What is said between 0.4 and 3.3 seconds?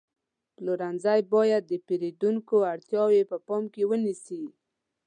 پلورنځی باید د پیرودونکو اړتیاوې